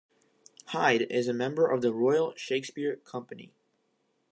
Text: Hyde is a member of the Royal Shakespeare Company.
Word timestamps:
Hyde 0.69 1.03
is 1.11 1.27
a 1.27 1.31
member 1.31 1.67
of 1.69 1.83
the 1.83 1.93
Royal 1.93 2.33
Shakespeare 2.35 2.95
Company. 2.95 3.53